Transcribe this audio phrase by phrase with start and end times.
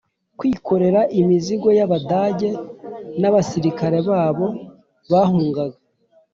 [0.39, 2.49] kwikorera imizigo y'Abadage
[3.19, 4.47] N’Abasirikare babo
[5.11, 5.77] bahungaga